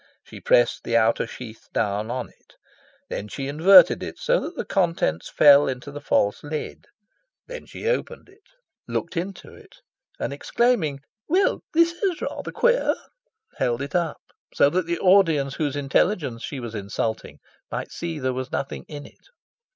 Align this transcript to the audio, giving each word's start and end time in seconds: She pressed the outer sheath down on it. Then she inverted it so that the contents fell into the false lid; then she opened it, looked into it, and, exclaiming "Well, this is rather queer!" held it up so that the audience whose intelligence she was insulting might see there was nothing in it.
She 0.23 0.39
pressed 0.41 0.83
the 0.83 0.97
outer 0.97 1.27
sheath 1.27 1.67
down 1.73 2.09
on 2.09 2.27
it. 2.29 2.55
Then 3.09 3.27
she 3.27 3.47
inverted 3.47 4.01
it 4.01 4.17
so 4.17 4.39
that 4.39 4.55
the 4.55 4.65
contents 4.65 5.29
fell 5.29 5.67
into 5.67 5.91
the 5.91 6.01
false 6.01 6.43
lid; 6.43 6.85
then 7.45 7.67
she 7.67 7.85
opened 7.85 8.27
it, 8.27 8.41
looked 8.87 9.15
into 9.15 9.53
it, 9.53 9.75
and, 10.19 10.33
exclaiming 10.33 11.01
"Well, 11.27 11.59
this 11.75 11.91
is 11.91 12.19
rather 12.19 12.51
queer!" 12.51 12.95
held 13.57 13.79
it 13.83 13.93
up 13.93 14.23
so 14.55 14.71
that 14.71 14.87
the 14.87 14.97
audience 14.97 15.53
whose 15.57 15.75
intelligence 15.75 16.41
she 16.43 16.59
was 16.59 16.73
insulting 16.73 17.37
might 17.71 17.91
see 17.91 18.17
there 18.17 18.33
was 18.33 18.51
nothing 18.51 18.85
in 18.87 19.05
it. 19.05 19.27